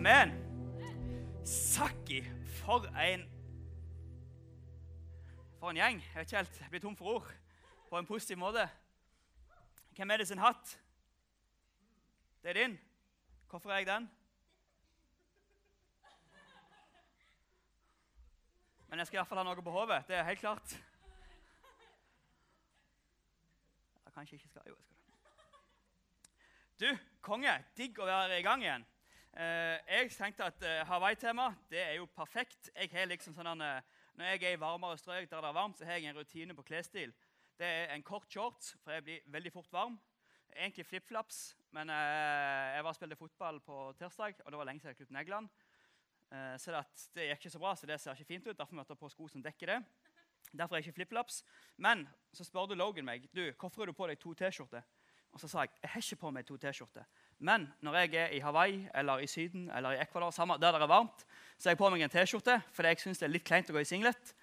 [0.00, 0.30] Amen.
[1.44, 3.30] Sakki, for en
[5.58, 5.98] For en gjeng.
[6.00, 7.26] Jeg vet ikke helt, jeg blir tom for ord
[7.90, 8.62] på en positiv måte.
[9.96, 10.80] Hvem er det sin hatt?
[12.42, 12.78] Det er din.
[13.50, 14.10] Hvorfor er jeg den?
[18.88, 20.00] Men jeg skal iallfall ha noe på hodet.
[20.08, 20.76] Det er helt klart.
[24.04, 25.28] Jeg kanskje ikke skal Jo, jeg skal
[26.80, 26.88] det.
[26.88, 28.89] Du, konge, digg å være i gang igjen.
[29.30, 32.70] Eh, jeg tenkte at eh, Hawaii-tema det er jo perfekt.
[32.74, 33.82] Jeg liksom sånn, eh,
[34.18, 36.54] Når jeg er i varmere strøk der det er varmt, så har jeg en rutine
[36.54, 37.12] på klesstil.
[37.56, 40.00] Det er en kort shorts, for jeg blir veldig fort varm.
[40.50, 44.90] Egentlig flipflops, men jeg var og spilte fotball på tirsdag, og det var lenge siden
[44.90, 45.48] jeg klippet neglene.
[46.58, 48.58] Så det, gikk ikke så bra, så det ser ikke fint ut.
[48.58, 49.78] Derfor må jeg ta på sko som dekker det.
[50.50, 51.44] Derfor er jeg ikke flipflops.
[51.76, 54.82] Men så spurte Logan meg du, hvorfor har du på deg to T-skjorter.
[55.32, 57.06] Og så sa jeg jeg har ikke på meg to T-skjorter.
[57.38, 60.82] Men når jeg er i Hawaii eller i Syden eller i Ecuador, samme, der det
[60.82, 61.24] er varmt,
[61.56, 63.76] så har jeg på meg en T-skjorte fordi jeg syns det er litt kleint å
[63.76, 64.34] gå i singlet.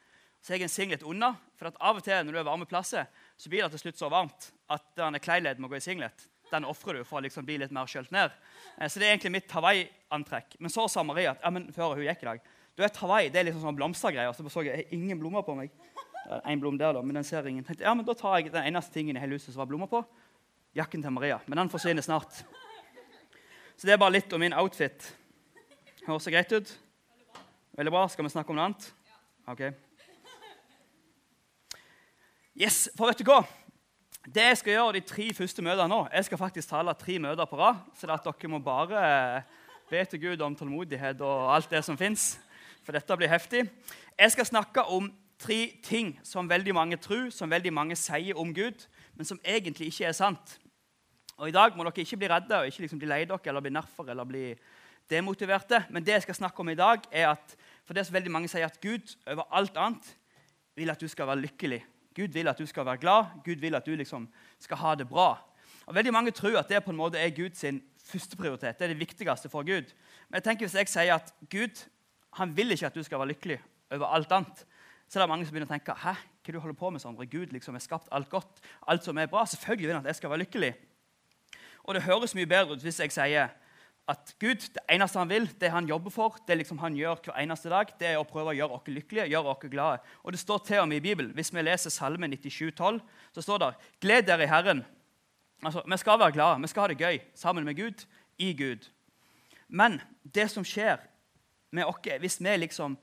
[0.41, 1.33] Så har jeg en singlet unna.
[1.57, 3.07] For at av og til når du er varme plasser,
[3.37, 6.27] så blir det til slutt så varmt at denne med må gå i singlet.
[6.51, 8.31] Den ofrer du for å liksom bli litt mer skjølt ned.
[8.79, 10.55] Eh, Så det er egentlig mitt Hawaii-antrekk.
[10.59, 12.39] Men så sa Maria at ja, men før hun gikk i dag
[12.77, 14.31] Du vet, Hawaii det er liksom sånn blomstergreier.
[14.33, 15.71] Så så jeg, har ingen blomster på meg.
[16.45, 17.65] En blom der, da, men den ser ingen.
[17.79, 20.03] Ja, men Da tar jeg den eneste tingen i hele huset som var blomster på.
[20.75, 21.39] Jakken til Maria.
[21.47, 22.43] Men den forsvinner snart.
[23.77, 25.05] Så det er bare litt om min outfit.
[26.07, 26.73] Høres det greit ut?
[27.77, 28.07] Veldig bra.
[28.09, 28.89] Skal vi snakke om noe annet?
[29.47, 29.61] Ok.
[32.57, 33.43] Yes, for vet du hva?
[34.27, 37.47] Det jeg skal gjøre de tre første møtene nå Jeg skal faktisk tale tre møter
[37.47, 39.43] på rad, så at dere må bare
[39.87, 42.33] be til Gud om tålmodighet og alt det som fins.
[42.83, 43.61] For dette blir heftig.
[44.17, 45.07] Jeg skal snakke om
[45.39, 49.91] tre ting som veldig mange tror, som veldig mange sier om Gud, men som egentlig
[49.91, 50.57] ikke er sant.
[51.37, 53.61] Og I dag må dere ikke bli redde og ikke liksom bli lei dere eller
[53.61, 54.45] bli nerfer eller bli
[55.09, 55.83] demotiverte.
[55.93, 57.53] Men det jeg skal snakke om i dag, er at
[57.85, 60.09] for det som veldig mange sier at Gud over alt annet
[60.77, 61.83] vil at du skal være lykkelig.
[62.17, 63.37] Gud vil at du skal være glad.
[63.45, 64.25] Gud vil at du liksom
[64.59, 65.35] skal ha det bra.
[65.85, 67.63] Og Veldig mange tror at det på en måte er Guds
[68.03, 68.79] førsteprioritet.
[68.79, 69.93] Det er det viktigste for Gud.
[70.27, 71.85] Men jeg tenker hvis jeg sier at Gud
[72.37, 73.59] han vil ikke at du skal være lykkelig
[73.91, 74.65] over alt annet,
[75.07, 76.13] så er det mange som begynner å tenke Hæ,
[76.43, 77.27] hva du holder på med, Sondre?
[77.31, 79.45] Gud liksom har skapt alt godt, alt som er bra.
[79.47, 80.73] Selvfølgelig vil han at jeg skal være lykkelig.
[81.87, 83.53] Og det høres mye bedre ut hvis jeg sier
[84.07, 87.39] at Gud, det eneste han vil, det han jobber for, det liksom han gjør hver
[87.41, 89.99] eneste dag, det er å prøve å gjøre oss lykkelige, gjøre oss glade.
[90.23, 91.33] Og det står til og med i Bibelen.
[91.35, 93.01] Hvis vi leser Salme 97, 12,
[93.35, 94.85] så står det Gled dere i Herren.
[95.63, 98.05] Altså, Vi skal være glade, vi skal ha det gøy sammen med Gud,
[98.37, 98.87] i Gud.
[99.67, 101.03] Men det som skjer
[101.71, 102.97] med oss, hvis vi liksom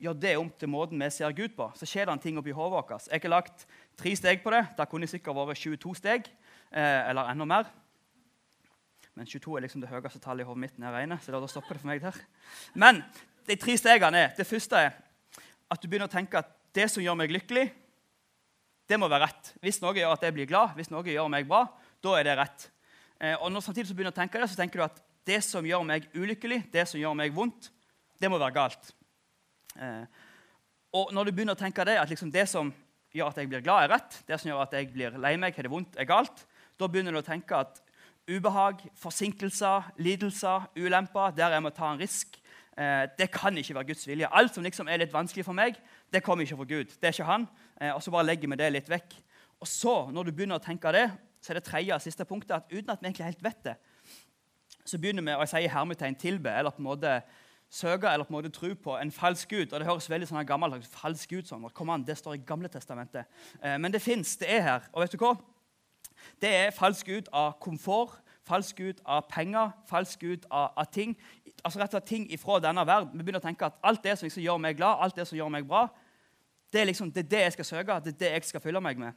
[0.00, 2.54] gjør det om til måten vi ser Gud på, så skjer det en ting oppi
[2.56, 3.08] hodet vårt.
[3.10, 3.66] Jeg har lagt
[4.00, 4.62] tre steg på det.
[4.78, 6.30] Det kunne sikkert vært 22 steg,
[6.72, 7.68] eh, eller enda mer.
[9.14, 11.18] Men 22 er liksom det høyeste tallet i hodet mitt når jeg regner.
[11.20, 12.16] så da stopper det for meg der.
[12.74, 13.04] Men
[13.46, 14.96] de tre stegene er det første er
[15.70, 17.70] at du begynner å tenke at det som gjør meg lykkelig,
[18.88, 19.52] det må være rett.
[19.62, 21.66] Hvis noe gjør at jeg blir glad, hvis noe gjør meg bra,
[22.02, 22.70] da er det rett.
[23.20, 25.66] Eh, og når samtidig du begynner å tenke det, så tenker du at det som
[25.66, 27.70] gjør meg ulykkelig, det som gjør meg vondt,
[28.20, 28.94] det må være galt.
[29.76, 30.06] Eh,
[30.96, 32.72] og når du begynner å tenke det, at liksom det som
[33.14, 35.54] gjør at jeg blir glad, er rett, det som gjør at jeg blir lei meg,
[35.54, 36.44] har det vondt, er galt,
[36.78, 37.80] da begynner du å tenke at
[38.30, 42.38] ubehag, forsinkelser, lidelser, ulemper, der jeg må ta en risk,
[42.76, 44.30] eh, det kan ikke være Guds vilje.
[44.30, 45.78] Alt som liksom er litt vanskelig for meg,
[46.12, 46.94] det kommer ikke fra Gud.
[47.00, 47.48] Det er ikke han.
[47.80, 49.18] Eh, og så bare legger vi det litt vekk.
[49.60, 51.08] Og så, når du begynner å tenke det,
[51.40, 53.76] så er det tredje og siste punktet at uten at vi egentlig helt vet det,
[54.84, 57.20] så begynner vi å si hermetegn tilbe, eller på en måte
[57.70, 59.72] søke eller på en måte tro på en falsk gud.
[59.72, 60.86] Og Det høres veldig sånn gammelt ut.
[60.90, 61.68] Falsk gud, sånn.
[61.74, 63.24] Kom an, Det står i Gamle testamentet.
[63.62, 64.36] Eh, men det fins.
[64.36, 64.88] Det er her.
[64.92, 65.36] Og vet du hva?
[66.40, 71.16] Det er falsk gud av komfort, falsk gud av penger, falsk gud av, av ting.
[71.64, 73.12] Altså rett og slett ting ifra denne verden.
[73.14, 75.38] Vi begynner å tenke at alt det som liksom gjør meg glad, alt det som
[75.38, 75.86] gjør meg bra,
[76.72, 78.80] det er, liksom, det er det jeg skal søke, det er det jeg skal fylle
[78.80, 79.12] meg med.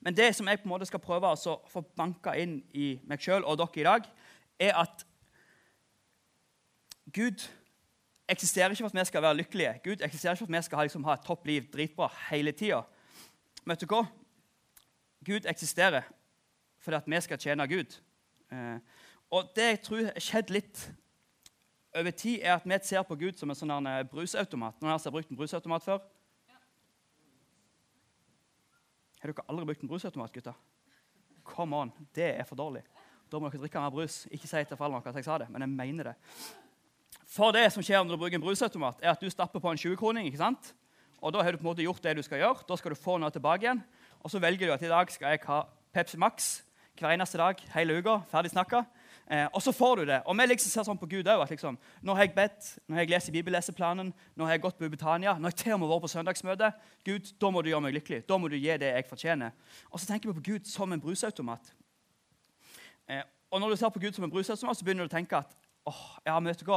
[0.00, 3.22] Men det som jeg på en måte skal prøve å få banka inn i meg
[3.22, 4.08] sjøl og dere i dag,
[4.60, 5.04] er at
[7.14, 7.48] Gud
[8.28, 9.80] eksisterer ikke for at vi skal være lykkelige.
[9.84, 12.82] Gud eksisterer ikke for at vi skal liksom, ha et topp liv dritbra hele tida.
[13.66, 14.04] Vet du hva?
[15.26, 16.06] Gud eksisterer
[16.80, 17.98] fordi at vi skal tjene Gud.
[18.52, 18.78] Eh,
[19.30, 20.86] og det jeg tror har skjedd litt
[21.94, 24.78] over tid, er at vi ser på Gud som en sånn brusautomat.
[24.80, 26.00] Noen av dere har brukt en brusautomat før?
[29.20, 30.56] Har dere aldri brukt en brusautomat, gutter?
[31.44, 32.82] Come on, Det er for dårlig.
[33.30, 34.24] Da må dere drikke mer brus.
[34.30, 36.14] Ikke si til foreldrene at jeg sa det, men jeg mener det.
[37.30, 39.78] For det som skjer når du bruker en brusautomat, er at du stapper på en
[39.78, 40.26] 20-kroning.
[40.26, 40.72] ikke sant?
[41.22, 42.64] Og Da har du på en måte gjort det du skal gjøre.
[42.68, 43.82] Da skal du få noe tilbake igjen.
[44.24, 45.62] Og så velger du at i dag skal jeg ha
[45.94, 46.62] Pepsi Max
[46.98, 48.18] hver eneste dag hele uka.
[48.28, 48.82] Ferdig snakka.
[49.30, 50.22] Eh, og så får du det.
[50.26, 51.44] Og vi liksom ser sånn på Gud òg.
[51.48, 54.78] Liksom, nå har jeg bedt, nå har jeg lest i bibelleseplanen, nå har jeg gått
[54.80, 56.72] på Ubetania, nå har jeg til og med vært på søndagsmøte.
[57.06, 58.24] Gud, da må du gjøre meg lykkelig.
[58.26, 59.54] Da må du gi det jeg fortjener.
[59.92, 61.72] Og så tenker vi på Gud som en brusautomat.
[63.06, 65.38] Eh, og når du ser på Gud som en brusautomat, så begynner du å tenke
[65.38, 65.54] at
[65.86, 66.74] åh, ja, men vet du?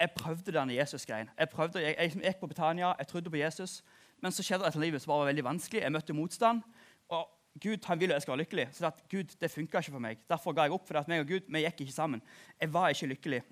[0.00, 1.28] Jeg prøvde denne Jesus-greien.
[1.38, 3.82] Jeg, prøvde, jeg, jeg, gikk på Betania, jeg trodde på Jesus.
[4.20, 5.82] Men så skjedde det et livet som var veldig vanskelig.
[5.82, 6.62] Jeg møtte motstand.
[7.08, 7.28] og
[7.60, 8.68] Gud han vil at jeg skal være lykkelig.
[8.72, 10.18] Så at Gud, det funka ikke for meg.
[10.30, 10.86] Derfor ga jeg opp.
[10.88, 12.22] for at meg og Gud vi gikk ikke sammen.
[12.60, 13.42] Jeg var ikke lykkelig.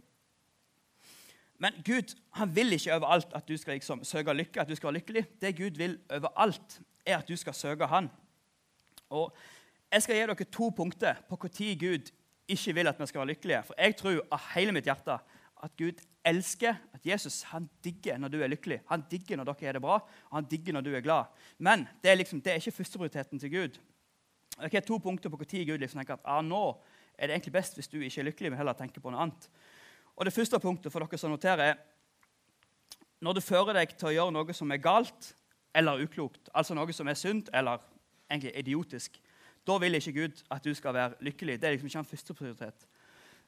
[1.58, 4.86] Men Gud han vil ikke overalt at du skal liksom søke lykke, at du skal
[4.86, 5.24] være lykkelig.
[5.40, 8.10] Det Gud vil overalt, er at du skal søke Han.
[9.10, 9.36] Og
[9.92, 12.10] Jeg skal gi dere to punkter på når Gud
[12.48, 13.62] ikke vil at vi skal være lykkelige.
[13.62, 15.18] For jeg tror av hele mitt hjerte
[15.62, 18.80] at Gud elsker at Jesus han digger når du er lykkelig.
[18.90, 19.98] Han digger når dere har det bra,
[20.30, 21.24] og han digger når du er glad.
[21.58, 23.78] Men det er, liksom, det er ikke førsteprioriteten til Gud.
[24.58, 26.80] Jeg har to punkter på når Gud liksom tenker at ah, nå
[27.18, 29.48] er det egentlig best hvis du ikke er lykkelig, men heller tenker på noe annet.
[30.16, 31.74] Og Det første punktet for dere som noterer, er
[33.20, 35.32] når du fører deg til å gjøre noe som er galt
[35.74, 37.82] eller uklokt, altså noe som er sunt eller
[38.30, 39.18] egentlig idiotisk,
[39.66, 41.58] da vil ikke Gud at du skal være lykkelig.
[41.60, 42.86] Det er liksom ikke en førsteprioritet.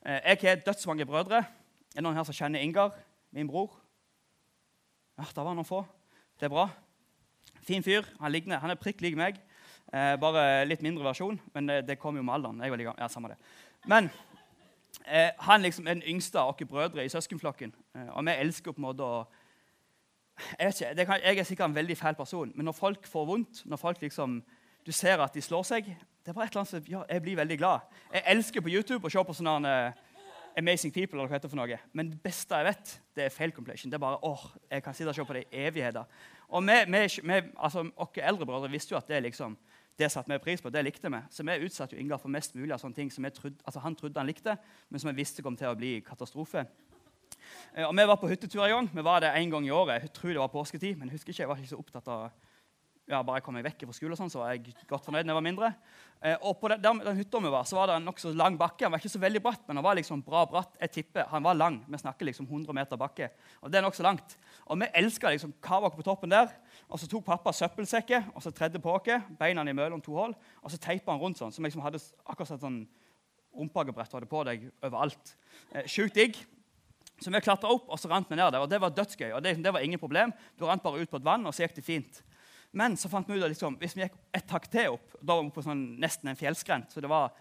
[0.07, 1.45] Eh, jeg har dødsmange brødre.
[1.91, 2.93] Er det noen her som kjenner Ingar,
[3.35, 3.73] min bror?
[5.19, 5.81] Ja, der var noen få.
[6.39, 6.69] Det er bra.
[7.67, 8.07] Fin fyr.
[8.21, 9.41] Han, ligner, han er prikk lik meg.
[9.91, 12.63] Eh, bare litt mindre versjon, men det, det kommer jo med alderen.
[12.63, 13.39] Jeg var like, ja, samme det.
[13.91, 14.07] Men
[15.03, 17.75] eh, han liksom er den yngste av oss brødre i søskenflokken.
[17.99, 19.25] Eh, og vi elsker på en måte å
[20.61, 23.65] jeg, ikke, kan, jeg, er sikkert en veldig feil person, men når folk får vondt,
[23.69, 24.39] når folk liksom,
[24.87, 25.91] du ser at de slår seg
[26.21, 27.81] det er bare et eller annet som, ja, Jeg blir veldig glad.
[28.13, 30.01] Jeg elsker på YouTube å se på sånne uh,
[30.59, 31.19] Amazing People.
[31.19, 31.79] eller hva heter det for noe.
[31.93, 33.91] Men det beste jeg vet, det er fail completion.
[33.91, 36.05] Det er bare, åh, Jeg kan sitte og se på det i evigheter.
[36.49, 36.73] Og vi,
[37.57, 39.57] altså, Våre eldre brødre visste jo at det liksom,
[39.99, 41.19] det satte vi pris på, det likte vi.
[41.31, 43.97] Så vi utsatte jo Ingar for mest mulig av sånne ting som trodde, altså han
[43.97, 44.57] trodde han likte,
[44.89, 46.67] men som vi visste kom til å bli katastrofe.
[47.75, 48.91] Eh, og Vi var på hyttetur en gang.
[48.95, 50.03] Vi var det en gang i året.
[50.03, 52.31] Jeg tror det var påsketid, men jeg husker ikke, jeg var ikke så opptatt av
[53.11, 55.27] ja, bare jeg kom meg vekk fra skole, og sånn, så var jeg godt fornøyd
[55.27, 55.71] når jeg var mindre.
[56.23, 58.59] Eh, og På den, den, den hytta vi var, så var det en nokså lang
[58.61, 58.87] bakke.
[58.87, 60.77] Han var ikke så veldig bratt, men han var liksom bra bratt.
[60.81, 61.81] Jeg tipper, Han var lang.
[61.89, 63.31] Vi snakker liksom 100 meter bakke.
[63.61, 64.37] Og det er nokså langt.
[64.67, 66.53] Og vi elska liksom kava på toppen der.
[66.89, 70.71] Og så tok pappa søppelsekker og så tredde på oss, beina imellom to hull, og
[70.71, 72.85] så teipa han rundt sånn, som liksom hadde akkurat sånn
[73.57, 75.37] rumpagebrett hadde på deg overalt.
[75.75, 76.39] Eh, Sjukt digg.
[77.21, 78.63] Så vi klatra opp, og så rant vi ned der.
[78.63, 79.33] og Det var dødsgøy.
[79.33, 80.33] og det, det var ingen problem.
[80.59, 82.23] Du rant bare ut på et vann, og så gikk det fint.
[82.77, 85.35] Men så fant vi ut at liksom, hvis vi gikk et hakk til opp, da
[85.35, 87.33] var vi på sånn, nesten en fjellskrent, så det var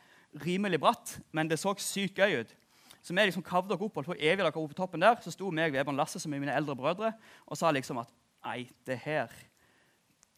[0.42, 2.56] rimelig bratt, men det så sykt gøy ut.
[3.02, 5.32] Så vi liksom kavde oss opp, og på evig dere opp på toppen der, så
[5.34, 7.14] sto meg, Vebjørn Lasse, som er mine eldre brødre,
[7.46, 8.12] og sa liksom at
[8.46, 9.32] nei, det her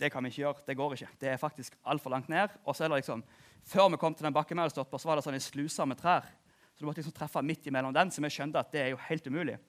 [0.02, 0.64] det kan vi ikke gjøre.
[0.66, 1.10] Det går ikke.
[1.22, 2.50] Det er faktisk altfor langt ned.
[2.66, 3.24] Og så er det liksom,
[3.62, 5.86] Før vi kom til den bakken vi hadde stått på, så var det sånne sluser
[5.86, 6.26] med trær.
[6.74, 8.98] Så du måtte liksom treffe midt imellom den, så vi skjønte at det er jo
[9.06, 9.60] helt umulig.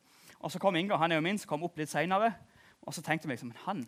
[0.41, 2.31] Og så kom Inga, han er jo min, som kom opp litt seinere.
[2.89, 3.83] Og så tenkte vi liksom, men han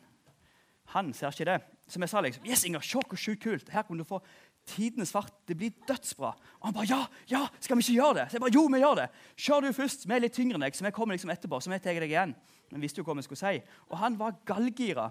[0.92, 1.60] han ser ikke det.
[1.90, 3.70] Som jeg sa liksom, yes, Inger, se hvor sjukt kult.
[3.72, 4.20] Her kan du få
[4.68, 5.32] tidenes fart.
[5.48, 6.32] Det blir dødsbra.
[6.60, 7.00] Og han bare ja,
[7.30, 8.26] ja, skal vi ikke gjøre det?
[8.28, 9.08] Så jeg bare, jo, vi gjør det.
[9.46, 10.06] Kjør du først.
[10.08, 11.60] Vi er litt tyngre enn deg, så vi kommer liksom etterpå.
[11.60, 12.34] så vi tar deg igjen.
[12.72, 13.60] Men visste jo hva vi skulle si.
[13.90, 15.10] Og han var gallgira.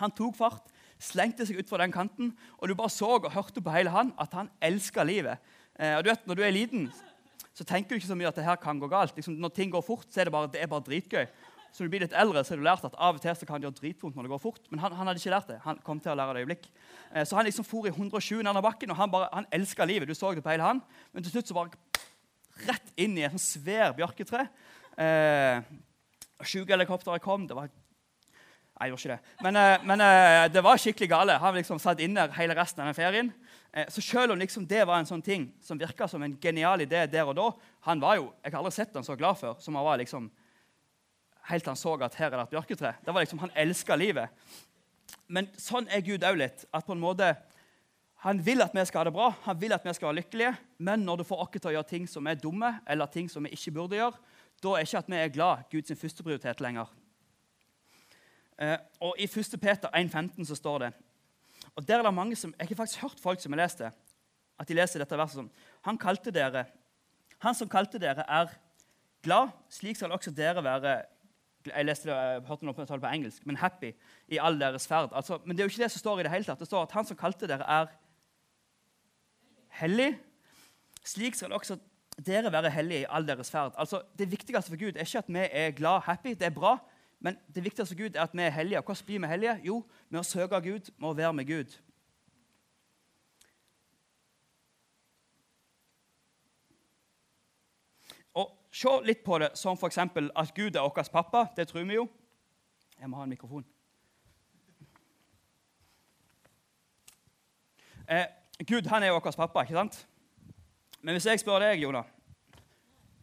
[0.00, 3.74] Han tok fart, slengte seg utfor den kanten, og du bare så og hørte på
[3.74, 5.38] hele han at han elska livet.
[5.78, 6.92] Eh, og du vet, Når du er liten,
[7.54, 9.14] så tenker du ikke så mye at det her kan gå galt.
[9.14, 11.26] Liksom, når ting går fort, så er det bare, det er bare dritgøy
[11.74, 13.58] så du blir litt eldre, så har du lært at av og til så kan
[13.58, 14.60] det gjøre dritvondt når det går fort.
[14.70, 15.56] Men han, han, hadde ikke lært det.
[15.64, 16.68] Han kom til å lære det øyeblikk.
[17.10, 20.06] Eh, så han liksom for i 120 ned bakken, og han, bare, han elska livet.
[20.06, 20.82] Du så det på hele han.
[21.10, 21.74] Men til slutt så bare
[22.68, 24.46] rett inn i et sånn svær bjørketre.
[25.02, 25.66] Eh,
[26.44, 27.48] Sjukehelikopteret kom.
[27.50, 27.72] det var
[28.74, 29.34] Nei, jeg gjorde ikke det.
[29.46, 31.36] Men, eh, men eh, det var skikkelig gale.
[31.38, 33.28] Han liksom satt inne hele resten av den ferien.
[33.70, 36.82] Eh, så selv om liksom det var en sånn ting som virka som en genial
[36.82, 37.50] idé der og da
[37.86, 40.30] han var jo, Jeg har aldri sett han så glad før som han var liksom
[41.50, 42.94] helt til han så at her er det et bjørketre.
[43.04, 44.28] Det var liksom, Han elska livet.
[45.28, 46.64] Men sånn er Gud òg litt.
[46.72, 47.36] at på en måte,
[48.24, 50.56] Han vil at vi skal ha det bra, han vil at vi skal være lykkelige,
[50.78, 53.44] men når du får oss til å gjøre ting som er dumme, eller ting som
[53.44, 54.16] vi ikke burde gjøre,
[54.62, 56.88] da er ikke at vi er glad Guds førsteprioritet lenger.
[58.58, 59.60] Eh, og I 1.
[59.60, 60.92] Peter 1,15 så står det
[61.74, 63.90] og der er det mange som, Jeg har faktisk hørt folk som har lest det,
[64.58, 65.50] at de leser dette verset som
[65.82, 66.64] Han kalte dere,
[67.38, 68.52] han som kalte dere, er
[69.22, 69.50] glad.
[69.68, 71.02] Slik skal også dere være
[71.66, 73.94] jeg leste det, jeg hørte noe på, engelsk, men 'happy'
[74.28, 75.10] i all deres ferd.
[75.12, 76.58] Altså, men det er jo ikke det som står i det hele tatt.
[76.58, 77.86] Det står at han som kalte dere, er
[79.80, 80.18] hellig.
[81.04, 81.78] Slik skal også
[82.26, 83.72] dere være hellige i all deres ferd.
[83.78, 86.78] Altså, det viktigste for Gud er ikke at vi er glad, happy, det er bra.
[87.20, 88.80] Men det viktigste for Gud er at vi er hellige.
[88.80, 89.60] Hvordan blir vi hellige?
[89.64, 91.78] Jo, med å søke Gud, med å være med Gud.
[98.74, 99.98] Se litt på det som f.eks.
[100.02, 101.44] at Gud er vår pappa.
[101.56, 102.08] Det tror vi jo.
[102.98, 103.64] Jeg må ha en mikrofon.
[108.08, 108.26] Eh,
[108.66, 110.00] Gud han er jo vår pappa, ikke sant?
[111.02, 112.04] Men hvis jeg spør deg, Jonah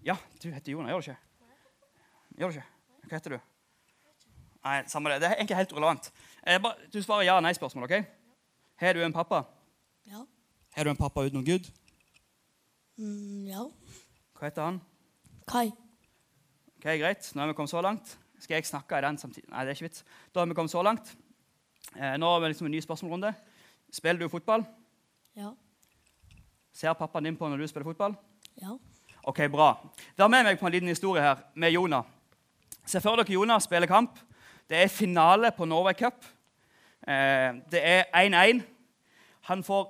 [0.05, 1.19] Ja, du heter Jonah, gjør du ikke?
[2.39, 2.67] Gjør du ikke?
[3.09, 3.39] Hva heter du?
[4.63, 5.19] Nei, samme det.
[5.21, 6.11] Det er egentlig helt relevant.
[6.45, 7.83] Bare, du svarer ja- nei-spørsmål.
[7.83, 8.05] ok?
[8.79, 9.43] Har du en pappa?
[10.07, 10.23] Ja.
[10.75, 11.71] Har du en pappa utenom Gud?
[12.97, 13.65] Mm, ja.
[14.37, 14.81] Hva heter han?
[15.47, 15.71] Kai.
[16.77, 18.17] Ok, Greit, nå har vi kommet så langt.
[18.41, 19.49] Skal jeg snakke i den samtidig?
[19.51, 20.05] Nei, det er ikke vits.
[20.33, 21.13] Da har vi kommet så langt.
[21.95, 23.33] Eh, nå har vi liksom en ny spørsmålrunde.
[23.93, 24.63] Spiller du fotball?
[25.37, 25.51] Ja.
[26.73, 28.15] Ser pappaen din på når du spiller fotball?
[28.61, 28.77] Ja.
[29.23, 29.75] Ok, bra.
[30.17, 32.03] Vær med meg på en liten historie her med Jonah.
[32.85, 34.17] Se for dere Jonah spiller kamp.
[34.69, 36.25] Det er finale på Norway Cup.
[37.07, 38.63] Eh, det er 1-1.
[39.49, 39.89] Han får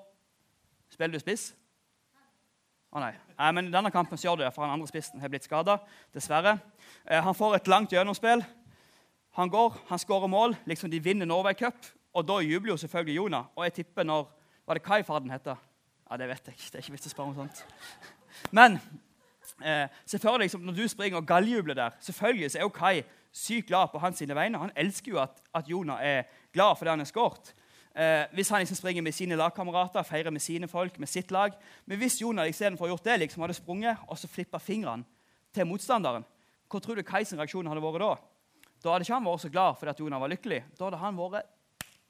[0.91, 1.53] Spiller du spiss?
[2.92, 3.14] Å nei.
[3.38, 5.78] Eh, men Denne kampen så gjør det, for han andre spissen har blitt skada.
[6.12, 6.58] Dessverre.
[7.06, 8.44] Eh, han får et langt gjennomspill.
[9.40, 10.58] Han går, han skårer mål.
[10.68, 11.88] liksom De vinner Norway Cup.
[12.14, 13.46] Og da jubler jo selvfølgelig Jonah.
[13.56, 14.30] Og jeg tipper når
[14.68, 15.56] Var det Kai-faden heter?
[16.10, 16.68] Ja, Det vet jeg ikke.
[16.72, 17.64] Det er ikke vits å spørre om sånt.
[18.52, 18.78] Men
[19.64, 22.76] eh, se for deg liksom, når du springer og galljubler der Selvfølgelig så er jo
[22.76, 24.60] Kai sykt glad på hans sine vegne.
[24.60, 27.54] Han elsker jo at, at Jonah er glad for det han har skåret.
[27.96, 31.56] Eh, hvis han liksom springer med sine lagkamerater, feirer med sine folk, med sitt lag.
[31.86, 35.04] Men hvis Jonah istedenfor gjort det, liksom hadde sprunget og så flippa fingrene
[35.52, 36.24] til motstanderen,
[36.72, 38.14] hva tror du Kais reaksjon hadde vært da?
[38.82, 40.62] Da hadde ikke han vært så glad fordi at Jonah var lykkelig.
[40.78, 41.52] Da hadde han vært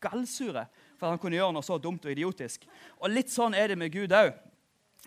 [0.01, 0.67] gallsure
[0.99, 2.67] for at han kunne gjøre noe så dumt og idiotisk.
[3.01, 4.35] Og litt sånn er det med Gud òg.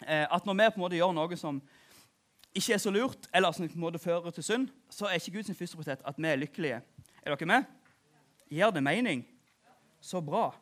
[0.02, 1.62] Eh, at når vi på en måte gjør noe som
[2.54, 5.38] ikke er så lurt, eller som på en måte fører til synd, så er ikke
[5.38, 6.82] Guds første prioritet at vi er lykkelige.
[7.22, 7.70] Er dere med?
[8.50, 9.24] Gir det mening?
[10.02, 10.52] Så bra.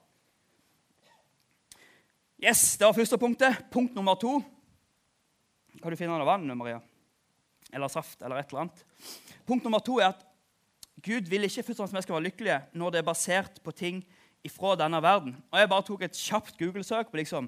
[2.43, 3.59] Yes, Det var første punktet.
[3.71, 4.41] Punkt nummer to.
[5.79, 6.81] Kan du finne noe vann, Maria?
[7.71, 8.81] Eller saft, eller et eller annet.
[9.47, 10.25] Punkt nummer to er at
[11.07, 13.71] Gud vil ikke først og fremst vi skal være lykkelige når det er basert på
[13.71, 14.03] ting
[14.43, 15.37] ifra denne verden.
[15.53, 17.47] Og Jeg bare tok et kjapt Google-søk på liksom,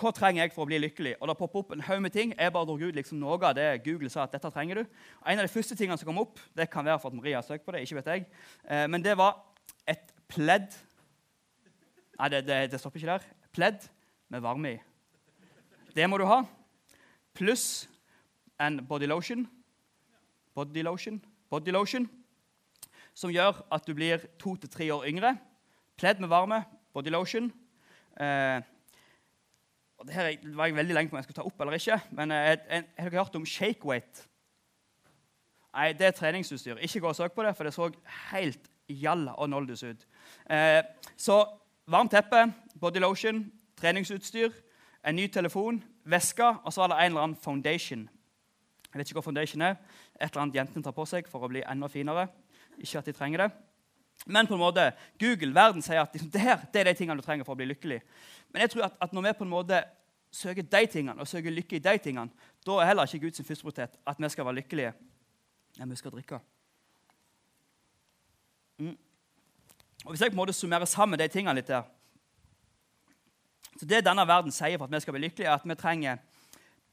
[0.00, 1.14] hva trenger jeg for å bli lykkelig.
[1.20, 2.32] Og Det poppet opp en haug med ting.
[2.32, 4.84] Jeg bare dro ut liksom noe av det Google sa at dette trenger du.
[5.20, 7.44] Og En av de første tingene som kom opp, det kan være for at Maria
[7.44, 8.26] har søkt på det, ikke vet jeg,
[8.64, 9.36] eh, men det var
[9.84, 10.72] et pledd
[12.20, 13.32] Nei, det, det, det stopper ikke der.
[13.52, 13.90] Pledd
[14.30, 14.80] med varme i.
[15.94, 16.42] Det må du ha.
[17.34, 17.88] Pluss
[18.60, 19.46] en body lotion.
[20.54, 21.20] Body lotion.
[21.50, 22.08] Body lotion.
[23.14, 25.34] Som gjør at du blir to til tre år yngre.
[25.98, 26.62] Pledd med varme,
[26.94, 27.50] body lotion.
[28.20, 28.62] Eh,
[30.06, 32.00] det her var jeg veldig lenge på om jeg skulle ta opp eller ikke.
[32.16, 32.56] Men eh,
[32.96, 34.26] har dere hørt om shakeweight?
[35.74, 36.80] Nei, det er treningsutstyr.
[36.82, 37.90] Ikke gå og søk på det, for det så
[38.30, 40.06] helt jalla og noldus ut.
[40.50, 40.80] Eh,
[41.16, 41.42] så
[41.90, 42.46] varmt teppe,
[42.80, 43.44] body lotion,
[43.80, 44.52] treningsutstyr,
[45.06, 48.08] en ny telefon, veske, og så var det en eller annen foundation.
[48.90, 49.78] Jeg vet ikke hva foundation er.
[50.20, 52.26] Et eller annet jentene tar på seg for å bli enda finere.
[52.78, 53.50] Ikke at de trenger det.
[54.26, 57.20] Men på en måte, Google, verden sier at liksom, det, her, det er de tingene
[57.20, 58.00] du trenger for å bli lykkelig.
[58.52, 59.78] Men jeg tror at, at når vi på en måte
[60.30, 63.96] søker de tingene, og søker lykke i de tingene, da er heller ikke Guds førsteprioritet
[64.06, 64.92] at vi skal være lykkelige.
[65.78, 66.40] Ja, vi skal drikke.
[68.78, 68.98] Mm.
[70.04, 71.88] Og Hvis jeg på en måte summerer sammen de tingene litt der
[73.80, 76.16] så Det denne verden sier for at vi skal bli lykkelige, er at vi trenger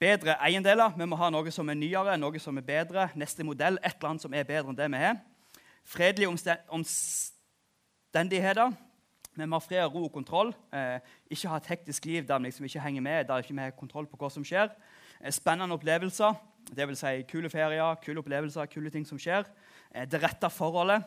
[0.00, 0.94] bedre eiendeler.
[0.96, 4.08] Vi må ha noe som er nyere, noe som er bedre, neste modell, et eller
[4.08, 5.18] annet som er bedre enn det vi har.
[5.84, 6.32] Fredelige
[6.72, 8.72] omstendigheter.
[9.36, 10.56] Vi må ha fred, og ro og kontroll.
[10.72, 10.96] Eh,
[11.28, 13.76] ikke ha et hektisk liv der vi liksom ikke henger med, der vi ikke har
[13.76, 14.72] kontroll på hva som skjer.
[15.20, 16.32] Eh, spennende opplevelser,
[16.72, 17.00] dvs.
[17.04, 19.44] Si kule ferier, kule opplevelser, kule ting som skjer.
[19.92, 21.04] Eh, det rette forholdet.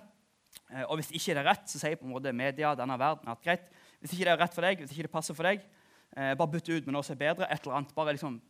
[0.70, 3.34] Eh, og hvis ikke det er rett, så sier på en måte media denne verden
[3.34, 3.66] at greit,
[4.02, 5.62] hvis ikke det er rett for deg, hvis ikke det passer for deg,
[6.18, 7.48] eh, bare bytt ut med noe som er bedre.
[7.50, 7.96] et eller annet.
[7.96, 8.42] Bare liksom,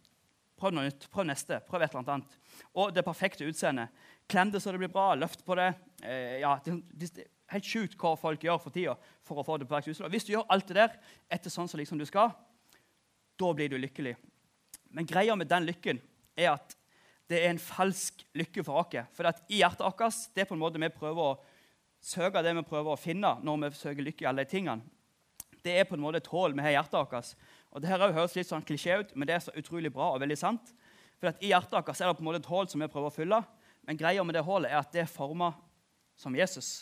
[0.61, 1.07] Prøv noe nytt.
[1.09, 1.57] Prøv neste.
[1.65, 2.33] Prøv et eller annet.
[2.77, 3.89] Og det perfekte utseendet.
[4.29, 5.15] Klem det så det blir bra.
[5.17, 5.71] Løft på det.
[6.03, 8.93] Eh, ja, det, det, det, er helt sjukt hva folk gjør for tida
[9.25, 10.13] for å få det perfekte utseendet.
[10.13, 10.99] Hvis du gjør alt det der
[11.33, 12.35] etter sånn som liksom du skal,
[13.41, 14.13] da blir du lykkelig.
[14.93, 16.03] Men greia med den lykken
[16.37, 16.77] er at
[17.31, 19.09] det er en falsk lykke for oss.
[19.17, 21.37] For i hjertet vårt det er på en måte vi prøver å
[22.01, 24.85] søke det vi prøver å finne når vi søker lykke i alle de tingene.
[25.65, 27.33] Det er på en måte et hull vi har i hjertet vårt.
[27.71, 30.21] Og det her høres litt sånn klisjé ut, men det er så utrolig bra og
[30.23, 30.73] veldig sant.
[31.21, 33.15] For I hjertet vårt er det på en måte et hull som vi prøver å
[33.15, 33.41] fylle.
[33.87, 35.51] Men greia med det hullet er at det er forma
[36.17, 36.81] som Jesus.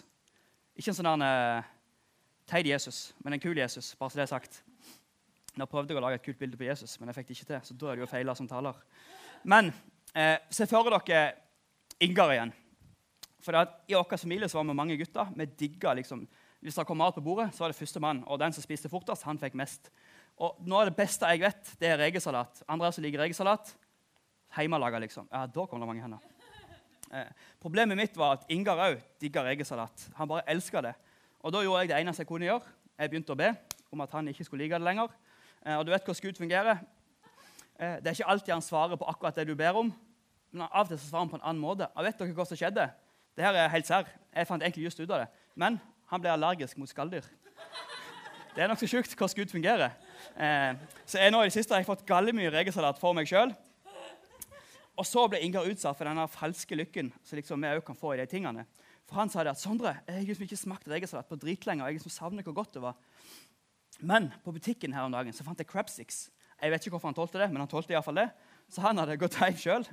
[0.79, 1.67] Ikke en sånn uh,
[2.49, 3.93] teit Jesus, men en kul Jesus.
[3.99, 4.61] bare så det er sagt.
[5.59, 7.49] Nå prøvde jeg å lage et kult bilde på Jesus, men jeg fikk det ikke
[7.51, 7.61] til.
[7.67, 8.79] så da er det jo feila som taler.
[9.43, 9.71] Men
[10.13, 11.23] eh, se for dere
[11.99, 12.53] Ingar igjen.
[13.43, 15.33] For I vår familie så var vi mange gutter.
[15.35, 16.21] Vi digga liksom,
[16.59, 18.23] Hvis det kom mat på bordet, så var det første mann.
[18.27, 19.91] Og den som spiste fortest, han fikk mest.
[20.39, 22.63] Og Noe av det beste jeg vet, det er regelsalat.
[22.67, 23.71] Andre som liker regelsalat,
[24.57, 25.27] hjemmelaga, liksom.
[25.31, 26.19] Ja, da kom det mange hender.
[27.09, 27.31] Eh,
[27.63, 30.09] problemet mitt var at Ingar òg digga regelsalat.
[30.19, 30.93] Han bare elska det.
[31.41, 32.75] Og da gjorde jeg det eneste jeg kunne gjøre.
[32.99, 33.53] Jeg begynte å be
[33.89, 35.15] om at han ikke skulle like det lenger.
[35.65, 36.83] Eh, og du vet hvordan Gud fungerer.
[37.79, 39.93] Eh, det er ikke alltid han svarer på akkurat det du ber om,
[40.51, 41.87] men av og til så svarer han på en annen måte.
[41.95, 42.89] Og vet dere hva som skjedde?
[43.37, 44.09] Det her er helt sær.
[44.35, 45.29] Jeg fant egentlig just ut av det.
[45.55, 47.25] Men han ble allergisk mot skalldyr.
[48.55, 49.93] Det er nokså sjukt hvordan Gud fungerer.
[50.35, 50.73] Eh,
[51.05, 53.53] så jeg nå i det siste har jeg fått gallemye regelsalat for meg sjøl.
[54.99, 58.15] Og så ble Ingar utsatt for denne falske lykken som liksom vi òg kan få
[58.15, 58.65] i de tingene.
[59.07, 61.85] For han sa det at Sondre, jeg har liksom ikke smakt regelsalat på dritlenge.
[61.85, 62.97] og jeg liksom savner hvor godt det var.
[63.99, 66.27] Men på butikken her om dagen så fant jeg crabsticks.
[66.59, 68.27] Jeg vet ikke hvorfor han tålte det, men han tålte i hvert fall det.
[68.69, 69.85] Så han hadde gått hjem sjøl,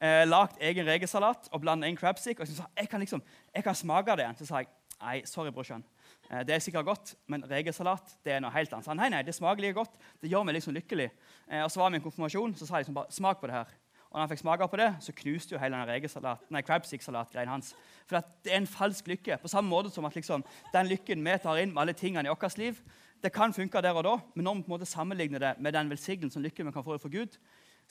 [0.00, 2.40] eh, lagd egen regelsalat og blanda inn crabstick.
[2.40, 4.38] Og så sa jeg kan liksom, jeg kan smake det igjen.
[4.38, 4.70] Så sa jeg
[5.04, 5.84] nei, sorry, brorsan.
[6.30, 8.86] Eh, det er sikkert godt, men regelsalat det er noe helt annet.
[8.86, 9.96] Så han, nei, nei, det smaker like godt.
[10.22, 11.10] Det gjør meg liksom lykkelig.
[11.50, 13.72] Eh, og så var min konfirmasjon, så sa jeg liksom bare smak på det her.
[14.14, 17.72] Og når han fikk smake på det, så knuste jo hele denne crabstick-salatgreien hans.
[18.06, 19.40] For det er en falsk lykke.
[19.42, 22.30] På samme måte som at liksom, den lykken vi tar inn med alle tingene i
[22.30, 22.78] vårt liv,
[23.24, 25.74] det kan funke der og da, men når vi på en måte sammenligner det med
[25.74, 27.34] den velsignelsen og lykken vi kan få fra Gud,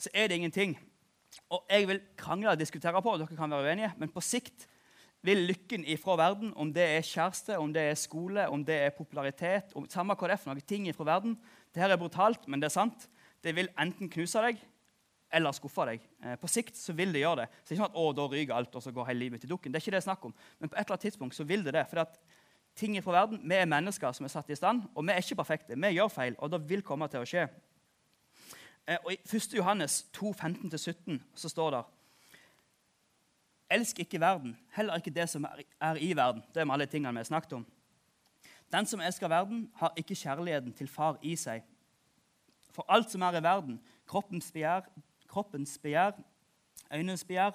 [0.00, 0.78] så er det ingenting.
[1.52, 4.64] Og Jeg vil krangle og diskutere på, og dere kan være uenige, men på sikt
[5.24, 8.94] vil lykken ifra verden, om det er kjæreste, om det er skole, om det er
[8.96, 11.38] popularitet om, Samme hva det er for noen ting ifra verden.
[11.72, 13.08] Det her er brutalt, men det er sant.
[13.44, 14.60] Det vil enten knuse deg
[15.34, 16.04] eller skuffe deg.
[16.22, 17.48] Eh, på sikt så vil det gjøre det.
[17.56, 19.42] Så det er ikke sånn at å, da ryker alt, og så går hele livet
[19.42, 19.72] til dukken.
[19.72, 20.36] Det er ikke det jeg snakker om.
[20.60, 21.86] Men på et eller annet tidspunkt så vil det det.
[21.90, 22.04] For
[22.78, 25.40] ting ifra verden, Vi er mennesker som er satt i stand, og vi er ikke
[25.40, 25.76] perfekte.
[25.76, 27.48] Vi gjør feil, og det vil komme til å skje.
[28.86, 29.56] Eh, og I 1.
[29.56, 31.84] Johannes 2, 15-17 så står det
[33.74, 36.44] Elsk ikke verden, heller ikke det som er i verden.
[36.54, 37.64] Det er med alle tingene vi har snakket om.
[38.72, 41.64] Den som elsker verden, har ikke kjærligheten til far i seg.
[42.74, 44.86] For alt som er i verden, kroppens begjær,
[45.30, 46.16] kroppens begjær
[46.94, 47.54] øynens begjær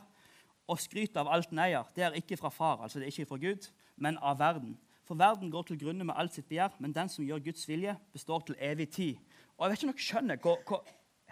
[0.69, 3.31] og skryt av alt den eier, det er ikke fra far, altså det er ikke
[3.31, 4.77] fra Gud, men av verden.
[5.07, 7.95] For verden går til grunne med alt sitt begjær, men den som gjør Guds vilje,
[8.13, 9.15] består til evig tid.
[9.57, 10.83] Og jeg vet ikke om dere skjønner hvor, hvor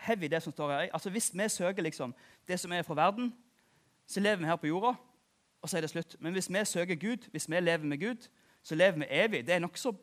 [0.08, 0.88] heavy det som står her.
[0.94, 2.16] Altså Hvis vi søker liksom
[2.48, 3.34] det som er fra verden,
[4.08, 4.96] så lever vi her på jorda,
[5.62, 6.16] og så er det slutt.
[6.20, 8.28] Men hvis vi søker Gud, hvis vi lever med Gud,
[8.64, 9.48] så lever vi evig.
[9.48, 9.94] Det er nokså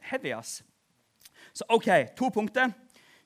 [0.00, 0.32] heavy.
[0.32, 0.64] ass.
[1.52, 2.70] Så OK, to punkter.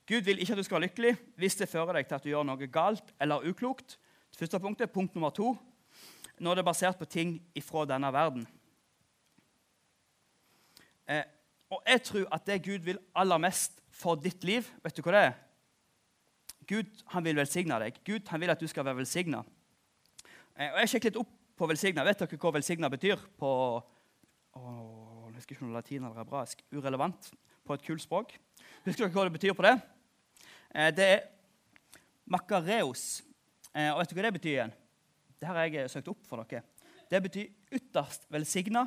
[0.06, 2.28] Gud vil ikke at du skal være lykkelig hvis det fører deg til at du
[2.28, 3.96] gjør noe galt eller uklokt.
[4.30, 4.92] Det første punktet.
[4.92, 5.56] Punkt nummer to
[6.38, 8.46] når det er basert på ting ifra denne verden.
[11.06, 11.22] Eh,
[11.70, 15.14] og jeg tror at det Gud vil aller mest for ditt liv, vet du hva
[15.14, 15.36] det er?
[16.68, 17.98] Gud han vil velsigne deg.
[18.06, 19.42] Gud han vil at du skal være velsigna.
[20.54, 22.04] Eh, jeg sjekket litt opp på velsigna.
[22.06, 23.82] Vet dere hva velsigna betyr på å,
[24.54, 26.62] jeg husker ikke noe latin eller hebraisk.
[26.74, 27.30] Urelevant
[27.66, 28.34] på et kult språk.
[28.84, 29.74] Husker dere hva det betyr på det?
[30.74, 31.24] Eh, det er
[32.30, 33.22] makareos.
[33.74, 34.74] Eh, og vet dere hva det betyr igjen?
[35.40, 36.64] Det har jeg søkt opp for dere.
[37.10, 38.86] Det betyr ytterst velsigna.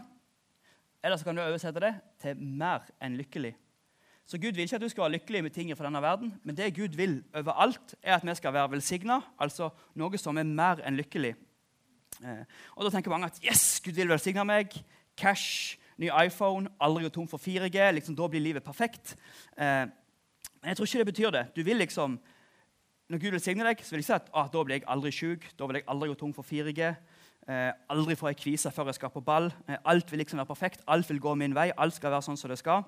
[1.03, 3.53] Eller så kan du oversette det til mer enn lykkelig.
[4.27, 6.55] Så Gud vil ikke at du skal være lykkelig med ting fra denne verden, men
[6.55, 10.81] det Gud vil overalt, er at vi skal være velsigna, altså noe som er mer
[10.83, 11.31] enn lykkelig.
[12.25, 12.43] Eh,
[12.75, 14.75] og Da tenker mange at yes, Gud vil velsigne meg.
[15.17, 17.91] Cash, ny iPhone, aldri gå tom for 4G.
[17.95, 19.15] liksom Da blir livet perfekt.
[19.57, 19.87] Eh,
[20.59, 21.45] men jeg tror ikke det betyr det.
[21.55, 22.19] Du vil liksom,
[23.09, 25.45] Når Gud velsigner deg, så vil jeg si at ah, da blir jeg aldri sjuk,
[25.55, 26.95] da vil jeg aldri gå tom for 4G.
[27.47, 29.47] Eh, aldri få jeg kvise før jeg skal på ball.
[29.85, 31.71] Alt vil liksom være perfekt, alt vil gå min vei.
[31.77, 32.83] Alt skal være sånn som det skal.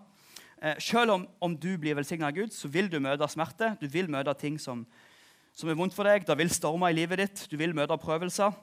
[0.61, 3.73] Eh, selv om, om, du blir velsigna av Gud, så vil du møte smerte.
[3.79, 4.83] Du vil møte ting som,
[5.55, 6.25] som, er vondt for deg.
[6.27, 7.45] Det vil storme i livet ditt.
[7.47, 8.55] Du vil møte prøvelser.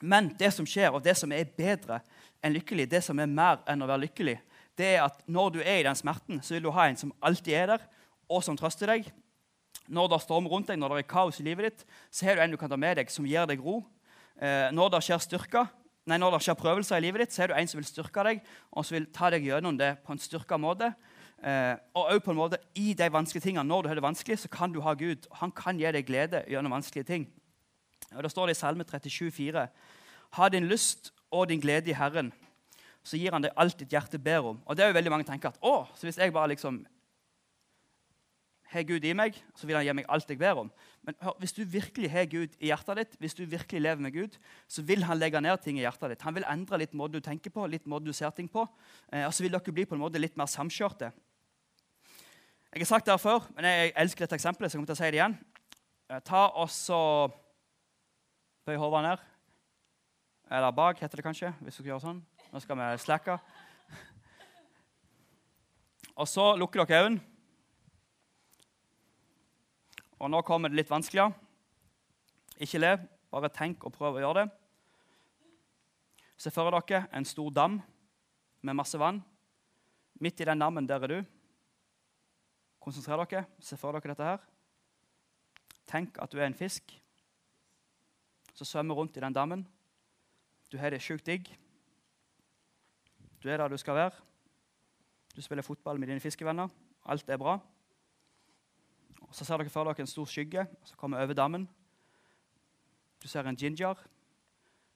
[0.00, 2.00] Men det som skjer, og det som er bedre
[2.44, 4.38] enn lykkelig, det som er mer enn å være lykkelig,
[4.78, 7.12] det er at når du er i den smerten, så vil du ha en som
[7.22, 7.84] alltid er der,
[8.30, 9.06] og som trøster deg.
[9.86, 12.44] Når det stormer rundt deg, når det er kaos i livet ditt, så har du
[12.44, 13.82] en du kan ta med deg, som gir deg ro.
[14.34, 15.70] Eh, når det skjer styrker,
[16.10, 18.26] nei, når det skjer prøvelser i livet ditt, så er du en som vil styrke
[18.26, 18.42] deg,
[18.72, 20.90] og som vil ta deg gjennom det på en styrka måte.
[21.42, 24.38] Eh, og også på en måte I de vanskelige tingene, når du har det vanskelig,
[24.38, 25.26] så kan du ha Gud.
[25.40, 27.26] Han kan gi deg glede gjennom vanskelige ting.
[28.14, 29.66] Og Da står det i Salme 37, 37,4.:
[30.38, 32.32] Ha din lyst og din glede i Herren,
[33.02, 34.62] så gir han deg alt ditt hjerte ber om.
[34.64, 36.86] Og det er jo veldig mange tenker at å, så hvis jeg bare liksom
[38.74, 40.70] har Gud i meg, så vil han gi meg alt jeg ber om.
[41.04, 44.14] Men hør, hvis du virkelig har Gud i hjertet ditt, hvis du virkelig lever med
[44.14, 44.38] Gud,
[44.68, 46.24] så vil han legge ned ting i hjertet ditt.
[46.24, 48.64] Han vil endre litt måte du tenker på, litt måte du ser ting på.
[49.12, 51.12] Eh, og så vil dere bli på en måte litt mer samkjørte.
[52.74, 54.96] Jeg har sagt det her før, men jeg elsker dette eksempelet, så jeg kommer til
[54.96, 55.36] å si det igjen.
[56.08, 57.02] Eh, ta også
[58.64, 59.28] Bøy hodet ned.
[60.56, 61.52] Eller bak, heter det kanskje.
[61.60, 62.24] hvis dere gjør sånn.
[62.48, 63.36] Nå skal vi slacke.
[66.16, 67.33] Og så lukker dere øynene.
[70.24, 71.34] Og nå kommer det litt vanskeligere.
[72.64, 72.94] Ikke le,
[73.34, 74.50] Bare tenk og prøv å gjøre det.
[76.38, 77.80] Se for dere en stor dam
[78.62, 79.18] med masse vann.
[80.22, 81.16] Midt i den dammen, der er du.
[82.78, 83.42] Konsentrer dere.
[83.58, 84.46] Se for dere dette her.
[85.90, 86.94] Tenk at du er en fisk
[88.54, 89.66] som svømmer rundt i den dammen.
[90.70, 91.50] Du har det sjukt digg.
[93.42, 94.22] Du er der du skal være.
[95.34, 96.70] Du spiller fotball med dine fiskevenner.
[97.10, 97.58] Alt er bra.
[99.34, 101.64] Og så ser dere for dere en stor skygge som kommer over dammen.
[103.18, 103.98] Du ser en ginger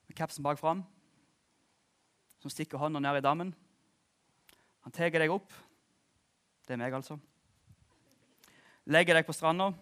[0.06, 0.84] med kapsen bak fram
[2.38, 3.50] som stikker hånda ned i dammen.
[4.86, 5.50] Han tar deg opp.
[6.62, 7.18] Det er meg, altså.
[8.86, 9.72] Legger deg på stranda.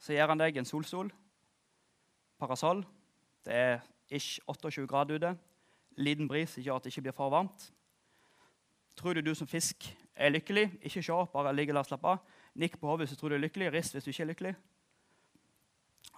[0.00, 1.12] Så gir han deg en solstol,
[2.40, 2.86] parasoll.
[3.44, 5.36] Det er ish 28 grader ute.
[6.00, 7.68] Liten bris gjør at det ikke blir for varmt.
[8.96, 10.66] Tror du du som fisk er lykkelig?
[10.84, 12.20] Ikke se bare ligg og slappe av.
[12.60, 13.72] Nikk på hodet hvis du tror du er lykkelig.
[13.72, 14.54] Rist hvis du ikke er lykkelig.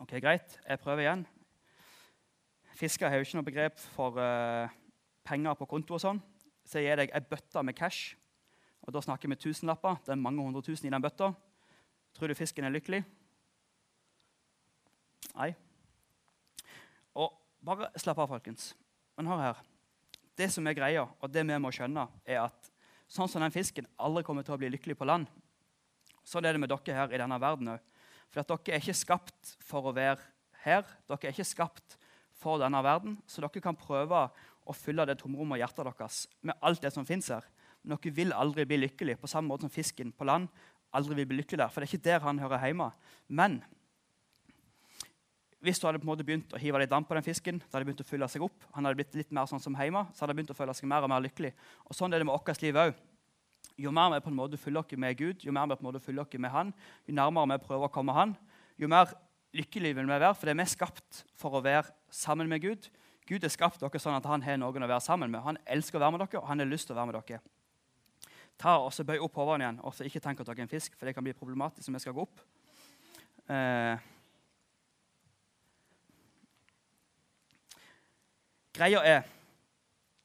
[0.03, 1.27] Ok, Greit, jeg prøver igjen.
[2.75, 4.73] Fisker har jo ikke noe begrep for uh,
[5.25, 5.95] penger på konto.
[5.95, 6.23] og sånn.
[6.65, 8.17] Så jeg gir deg ei bøtte med cash.
[8.83, 10.01] Og Da snakker vi tusenlapper.
[10.03, 11.33] Det er mange hundre tusen i den bøtta.
[12.17, 13.05] Tror du fisken er lykkelig?
[15.37, 15.53] Nei.
[17.15, 17.31] Og
[17.63, 18.73] bare slapp av, folkens.
[19.17, 19.63] Men hør her.
[20.37, 22.72] Det som er greia, og det vi må skjønne, er at
[23.13, 25.29] sånn som den fisken aldri kommer til å bli lykkelig på land,
[26.25, 27.89] sånn er det med dere her i denne verden òg.
[28.33, 30.23] For dere er ikke skapt for å være
[30.65, 30.87] her.
[31.11, 31.99] Dere er ikke skapt
[32.43, 34.25] for denne verden, så dere kan prøve
[34.63, 37.45] å fylle det tomrommet i hjertet deres med alt det som fins her.
[37.83, 40.49] Men dere vil aldri bli lykkelig, på samme måte som fisken på land
[40.97, 41.73] aldri vil bli lykkelig der.
[41.73, 42.89] For det er ikke der han hører hjemme.
[43.29, 43.61] Men
[45.63, 47.77] hvis du hadde på en måte begynt å hive litt damp på den fisken, så
[47.77, 50.05] hadde det begynt å fylle seg opp, han hadde blitt litt mer sånn som hjemme,
[50.11, 51.53] så hadde det begynt å føle seg mer og mer lykkelig.
[51.87, 52.97] Og Sånn er det med vårt liv òg.
[53.79, 55.89] Jo mer vi på en måte fyller oss med Gud, jo mer vi på en
[55.89, 56.75] måte fyller oss med Han,
[57.07, 58.35] jo nærmere vi prøver å komme Han,
[58.77, 59.15] jo mer
[59.55, 60.35] lykkelig vil vi være.
[60.35, 62.91] For det er vi skapt for å være sammen med Gud.
[63.29, 65.45] Gud er skapt dere sånn at han har noen å være sammen med.
[65.45, 67.43] Han elsker å være med dere, og han har lyst til å være med dere.
[68.61, 70.73] Ta og så Bøy opp hodene igjen, og så ikke tenk at dere er en
[70.73, 72.43] fisk, for det kan bli problematisk om vi skal gå opp.
[73.51, 74.11] Eh,
[78.73, 79.23] Greia er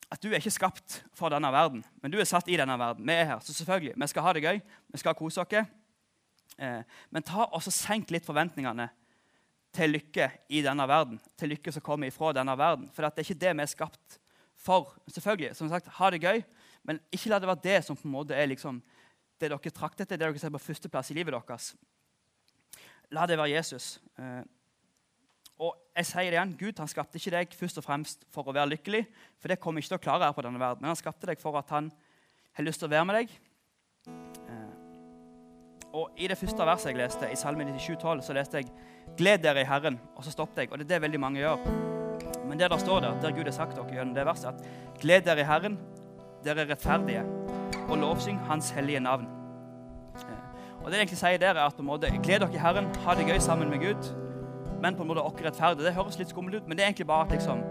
[0.08, 3.04] at du er ikke skapt for denne verden, men du er satt i denne verden.
[3.08, 4.62] Vi er her, så selvfølgelig, vi skal ha det gøy,
[4.94, 5.74] vi skal kose oss.
[6.58, 8.88] Eh, men ta også senk litt forventningene
[9.76, 11.20] til lykke i denne verden.
[11.38, 12.88] Til lykke som kommer ifra denne verden.
[12.94, 14.18] For det er ikke det vi er skapt
[14.58, 14.96] for.
[15.12, 16.42] Selvfølgelig, som sagt, Ha det gøy,
[16.88, 18.82] men ikke la det være det som på en måte er liksom,
[19.38, 21.76] det dere trakter etter, det dere ser på førsteplass i livet deres.
[23.12, 24.00] La det være Jesus.
[25.58, 28.54] Og jeg sier det igjen, Gud han skapte ikke deg først og fremst for å
[28.54, 29.04] være lykkelig.
[29.42, 30.84] For det kommer ikke til å klare her på denne verden.
[30.84, 31.90] Men han skapte deg for at han
[32.58, 33.34] har lyst til å være med deg.
[34.08, 38.70] Eh, og I det første verset jeg leste, i Salme 97, 12, så leste jeg
[39.18, 40.72] 'Gled dere i Herren', og så stoppet jeg.
[40.72, 41.58] Og det er det veldig mange gjør.
[42.46, 45.26] Men det der står der, der Gud har sagt dere gjennom det verset, at 'Gled
[45.26, 45.80] dere i Herren,
[46.46, 47.24] dere er rettferdige,
[47.90, 49.26] og lovsyng Hans hellige navn'.
[50.22, 52.62] Eh, og det jeg egentlig sier der er at på en måte, Gled dere i
[52.62, 54.27] Herren, ha det gøy sammen med Gud
[54.82, 55.86] men på en måte oss rettferdig.
[55.86, 57.64] Det høres litt skummelt ut, men det er egentlig bare at liksom,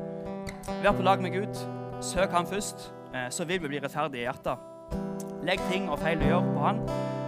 [0.82, 1.66] vær på lag med Gud.
[2.02, 4.58] Søk Han først, eh, så vil vi bli rettferdige i hjertet.
[5.46, 6.82] Legg ting og feil du gjør, på Han,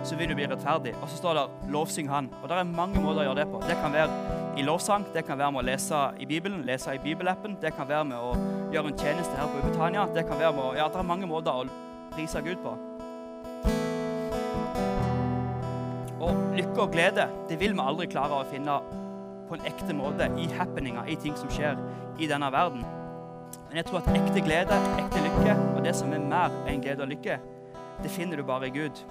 [0.04, 0.94] så vil du bli rettferdig.
[1.02, 2.30] Og så står det 'lovsyng Han'.
[2.42, 3.60] Og Det er mange måter å gjøre det på.
[3.68, 4.10] Det kan være
[4.58, 7.88] i lovsang, det kan være med å lese i Bibelen, lese i bibelappen, det kan
[7.88, 8.34] være med å
[8.72, 10.06] gjøre en tjeneste her på Ubetania.
[10.14, 11.68] Det kan være med å, ja, det er mange måter å
[12.10, 12.74] prise Gud på.
[16.20, 18.80] Og lykke og glede det vil vi aldri klare å finne
[19.48, 21.80] på en ekte måte i happeninger, i ting som skjer
[22.20, 22.84] i denne verden.
[23.68, 27.04] Men jeg tror at ekte glede, ekte lykke, og det som er mer enn glede
[27.04, 27.38] og lykke,
[28.02, 29.02] det finner du bare i Gud.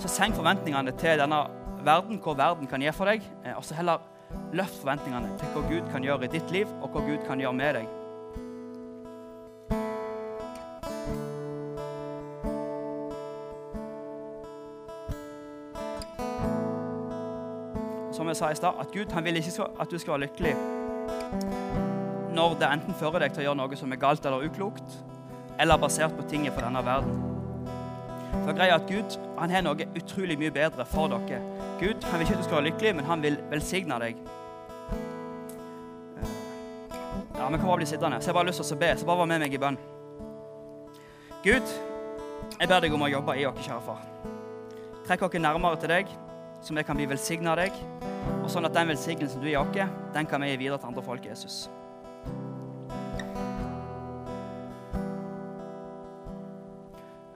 [0.00, 1.42] Så senk forventningene til denne
[1.86, 4.04] verden, hva verden kan gjøre for deg, eh, og så heller
[4.56, 7.56] løft forventningene til hva Gud kan gjøre i ditt liv, og hva Gud kan gjøre
[7.56, 8.05] med deg.
[18.36, 20.56] Sa i stad, at Gud han vil ikke at du skal være lykkelig
[22.36, 24.96] når det enten fører deg til å gjøre noe som er galt eller uklokt,
[25.56, 27.14] eller basert på ting fra denne verden.
[28.42, 31.40] For greia at Gud han har noe utrolig mye bedre for dere.
[31.80, 34.20] Gud han vil ikke at du skal være lykkelig, men han vil velsigne deg.
[37.36, 38.20] Ja, Vi kan bare bli sittende.
[38.20, 38.92] Så jeg bare har lyst til å be.
[38.98, 39.80] Så bare vær med meg i bønn.
[41.44, 41.74] Gud,
[42.60, 44.04] jeg ber deg om å jobbe i oss, kjære far.
[45.06, 46.14] Trekk oss nærmere til deg,
[46.66, 47.76] så vi kan bli velsigna av deg.
[48.42, 49.74] Og sånn at den velsignelsen du gir oss,
[50.14, 51.68] den kan vi gi videre til andre folk, Jesus.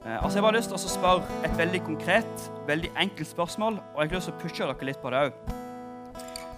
[0.06, 4.02] Eh, altså Jeg har lyst til å spørre et veldig konkret, veldig enkelt spørsmål, og
[4.02, 5.32] jeg har lyst til å pushe dere litt på det òg.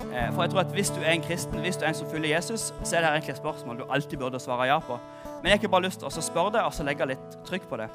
[0.08, 2.08] Eh, For jeg tror at Hvis du er en kristen, hvis du er en som
[2.08, 4.98] følger Jesus, så er det egentlig et spørsmål du alltid burde svare ja på.
[5.42, 7.76] Men jeg har bare lyst til å spørre det og så legge litt trykk på
[7.76, 7.88] det.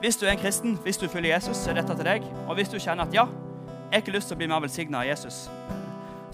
[0.00, 2.22] Hvis du er en kristen, hvis du følger Jesus, så er dette til deg.
[2.48, 3.26] Og hvis du kjenner at ja,
[3.94, 5.36] jeg har ikke lyst til å bli mer velsigna av Jesus,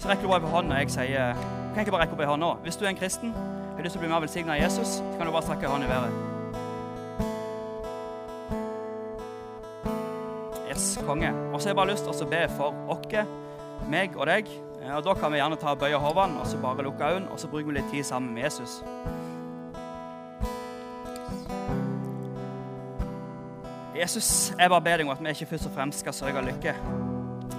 [0.01, 0.79] så rekker du bare opp hånda.
[0.81, 2.47] Jeg sier Du Kan ikke bare rekke opp ei hånd nå?
[2.63, 3.35] Hvis du er en kristen,
[3.77, 5.85] har lyst til å bli mer velsigna av Jesus, så kan du bare strekke hånda
[5.85, 6.13] i været.
[10.71, 11.29] Yes, konge.
[11.53, 13.29] Og så har jeg bare lyst til å be for oss,
[13.93, 14.49] meg og deg.
[14.81, 17.29] Eh, Og Da kan vi gjerne ta og bøye hodene og så bare lukke øynene
[17.29, 18.81] og så bruker vi litt tid sammen med Jesus.
[23.93, 26.73] Jesus, jeg bare ber deg om at vi ikke først og fremst skal sørge lykke,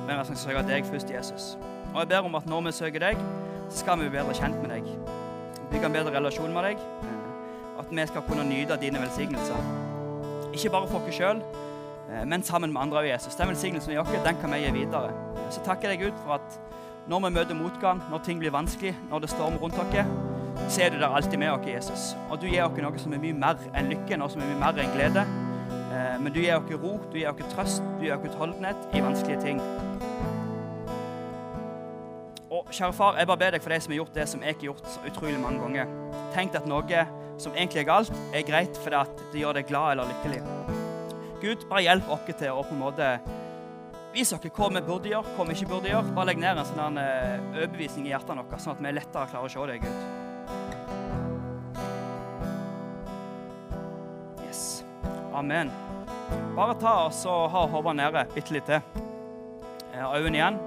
[0.07, 1.59] men vi skal søke deg først, Jesus.
[1.95, 3.19] Og jeg ber om at når vi søker deg,
[3.69, 4.89] så skal vi bli bedre kjent med deg.
[5.71, 6.79] Bygge en bedre relasjon med deg.
[7.79, 9.61] At vi skal kunne nyte dine velsignelser.
[10.53, 11.41] Ikke bare for oss sjøl,
[12.29, 13.37] men sammen med andre av Jesus.
[13.37, 15.13] Den velsignelsen vi har, den kan vi gi videre.
[15.51, 16.59] Så takker jeg deg Gud for at
[17.09, 19.97] når vi møter motgang, når ting blir vanskelig, når det stormer rundt oss,
[20.69, 22.17] så er du der alltid med oss, Jesus.
[22.31, 24.61] Og du gir oss noe som er mye mer enn lykke, noe som er mye
[24.61, 25.25] mer enn glede.
[25.93, 29.01] Eh, Men du gir oss ro, du gir oss trøst, du gir oss utholdenhet i
[29.01, 29.61] vanskelige ting.
[32.71, 34.67] Kjære far, jeg bare ber deg for de som har gjort det som jeg har
[34.69, 35.87] gjort så utrolig mange ganger.
[36.33, 37.05] Tenk at noe
[37.41, 40.41] som egentlig er galt, er greit fordi at det gjør deg glad eller lykkelig.
[41.43, 43.07] Gud, bare hjelp oss til å på en måte
[44.13, 46.13] Vis oss hva vi burde gjøre, hva vi ikke burde gjøre.
[46.13, 49.49] Bare legg ned en sånn eh, overbevisning i hjertet vårt, sånn at vi lettere klarer
[49.49, 49.97] å se deg, Gud.
[54.45, 54.61] Yes.
[55.33, 55.73] Amen.
[56.53, 58.85] Bare ta oss og ha hodet nede bitte litt til.
[59.95, 60.61] Eh, Øynene igjen.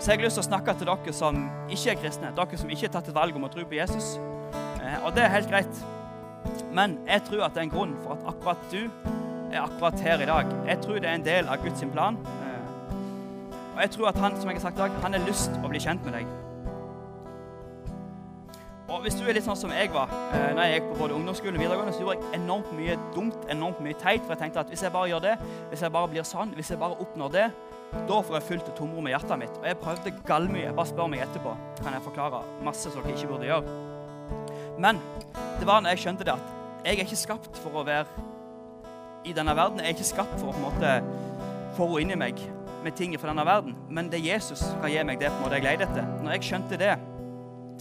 [0.00, 2.70] Så jeg har lyst til å snakke til dere som ikke er kristne, dere som
[2.72, 4.14] ikke har tatt et valg om å tro på Jesus.
[4.80, 5.82] Eh, Og det er helt greit.
[6.72, 8.88] Men jeg tror at det er en grunn for at akkurat du
[9.52, 10.46] er akkurat her i dag.
[10.66, 12.16] Jeg tror det er en del av Guds plan.
[12.16, 12.94] Eh,
[13.76, 15.64] Og jeg tror at han som jeg har sagt i dag, han har lyst til
[15.64, 16.26] å bli kjent med deg.
[18.90, 21.14] Og hvis du er litt sånn som jeg var eh, når jeg gikk på både
[21.14, 24.24] ungdomsskolen og videregående, så gjorde jeg enormt mye dumt, enormt mye teit.
[24.24, 25.34] For jeg tenkte at hvis jeg bare gjør det,
[25.70, 27.44] hvis jeg bare blir sånn, hvis jeg bare oppnår det,
[27.90, 29.56] da får jeg fylt det tomrommet i hjertet mitt.
[29.58, 30.72] Og jeg prøvde gallmye.
[30.76, 31.54] Bare spør meg etterpå.
[31.82, 33.76] Kan jeg forklare masse som dere ikke burde gjøre.
[34.80, 35.00] Men
[35.58, 38.06] det var når jeg skjønte det at jeg er ikke skapt for å være
[39.28, 39.82] i denne verden.
[39.82, 40.94] Jeg er ikke skapt for å på en måte
[41.76, 42.40] få ro inni meg
[42.84, 43.74] med ting fra denne verden.
[43.90, 46.06] Men det er Jesus kan gi meg det på en måte jeg leter etter.
[46.22, 46.92] Når jeg skjønte det,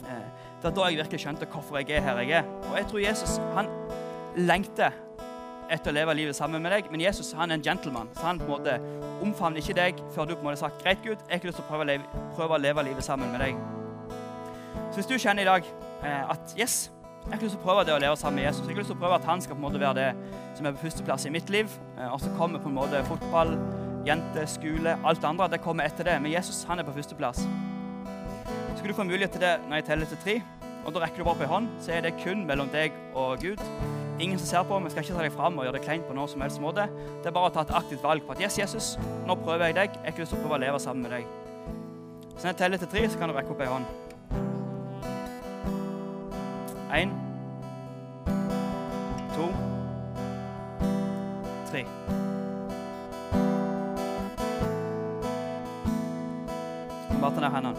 [0.10, 0.26] eh,
[0.60, 2.50] det er da jeg virkelig skjønte hvorfor jeg er her jeg er.
[2.72, 3.72] Og jeg tror Jesus han
[4.36, 4.98] lengter
[5.70, 8.10] etter å leve livet sammen med deg, men Jesus han er en gentleman.
[8.18, 8.78] Så han på en måte
[9.24, 11.52] omfavner ikke deg før du på en måte har sagt greit, Gud, jeg har ikke
[11.52, 13.60] lyst til å prøve å leve, prøve å leve livet sammen med deg.
[14.90, 15.68] Så hvis du kjenner i dag
[16.04, 16.88] eh, at yes,
[17.30, 18.64] jeg har ikke lyst til å prøve det å leve sammen med Jesus.
[18.66, 20.66] Jeg har lyst til å prøve at han skal på en måte være det som
[20.66, 21.76] er på førsteplass i mitt liv.
[22.00, 23.54] Eh, og så kommer på en måte fotball,
[24.08, 25.52] jente, skole, alt det andre.
[25.54, 26.18] Det kommer etter det.
[26.24, 27.44] Men Jesus han er på førsteplass.
[27.44, 30.40] Så skal du få mulighet til det når jeg teller til tre.
[30.88, 33.38] Og da rekker du bare opp ei hånd, så er det kun mellom deg og
[33.44, 33.99] Gud.
[34.20, 34.80] Ingen som ser på.
[34.80, 36.90] Vi skal ikke ta deg fram og gjøre det kleint på noen som helst måte.
[37.24, 38.88] Det er bare å ta et aktivt valg på at yes, Jesus,
[39.28, 39.96] nå prøver jeg deg.
[39.96, 41.24] Jeg har ikke lyst til å prøve å leve sammen med deg.
[42.36, 43.86] Så når jeg teller til tre, så kan du rekke opp ei hånd.
[47.00, 47.10] Én.
[49.38, 49.46] To.
[51.70, 51.86] Tre.
[57.20, 57.76] Bare ta ned hendene.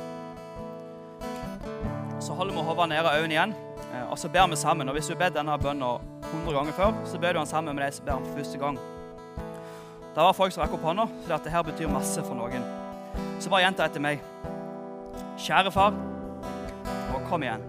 [2.20, 3.54] Så holder vi hodet nede og øynene igjen,
[3.92, 4.88] eh, og så ber vi sammen.
[4.88, 7.84] Og Hvis du ber denne bønnen 100 ganger før, så ber du han sammen med
[7.84, 8.78] de som ber han for første gang.
[10.14, 12.64] Det var folk som rakk opp hånda, for dette her betyr masse for noen.
[13.40, 14.22] Så bare gjenta etter meg.
[15.40, 15.94] Kjære far,
[17.14, 17.62] og kom igjen.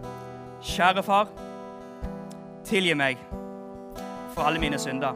[0.61, 1.29] Kjære far,
[2.65, 3.21] tilgi meg
[4.33, 5.15] for alle mine synder.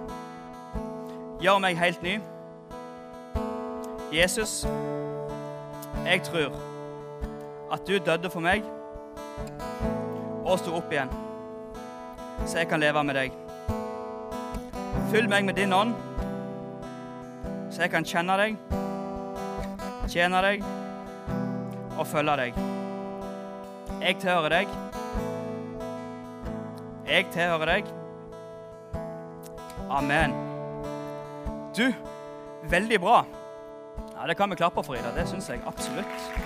[1.42, 2.20] Gjør meg helt ny.
[4.14, 4.64] Jesus,
[6.06, 6.54] jeg tror
[7.74, 8.64] at du døde for meg
[10.46, 11.10] og sto opp igjen,
[12.46, 13.36] så jeg kan leve med deg.
[15.12, 15.96] Fyll meg med din ånd,
[17.72, 18.58] så jeg kan kjenne deg,
[20.12, 20.66] tjene deg
[21.96, 22.60] og følge deg.
[24.02, 24.74] Jeg tilhører deg.
[27.06, 27.94] Jeg tilhører deg.
[29.90, 30.36] Amen.
[31.78, 31.88] Du,
[32.70, 33.24] veldig bra.
[34.16, 35.12] Ja, Det kan vi klappe for, Ida.
[35.16, 36.45] Det syns jeg absolutt.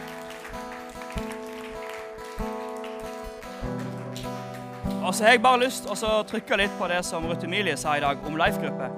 [5.10, 7.74] Og så har jeg bare lyst til å trykke litt på det som Ruth Emilie
[7.82, 8.92] sa i dag om life-gruppe.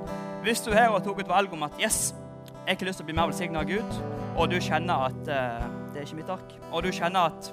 [0.44, 2.00] Hvis du her og tok et valg om at yes,
[2.44, 3.96] jeg har ikke lyst til å bli mer velsigna av Gud,
[4.36, 7.48] og du kjenner at uh, det er ikke mitt ark, og du kjenner at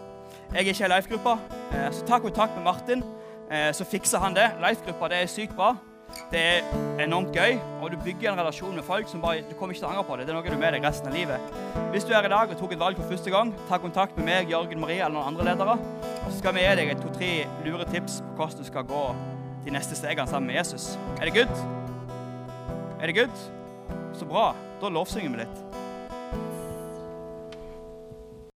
[0.57, 1.37] jeg ikke er life-gruppa,
[1.71, 3.07] uh, så ta kontakt med Martin,
[3.47, 4.49] uh, så fikser han det.
[4.59, 5.77] Life-gruppa det er sykt bra.
[6.29, 6.67] Det er
[7.01, 9.89] enormt gøy, og du bygger en relasjon med folk som bare, du kommer ikke til
[9.89, 10.27] å angre på det.
[10.27, 11.55] Det er noe du har med deg resten av livet.
[11.95, 14.29] Hvis du er i dag og tok et valg for første gang, ta kontakt med
[14.29, 15.79] meg, Jørgen Marie eller noen andre ledere.
[16.29, 17.33] Så skal vi gi deg et to-tre
[17.65, 19.05] lure tips på hvordan du skal gå
[19.65, 20.91] de neste stegene sammen med Jesus.
[21.17, 21.65] Er det good?
[23.01, 23.45] Er det good?
[24.19, 24.51] Så bra.
[24.83, 25.88] Da lovsynger vi litt.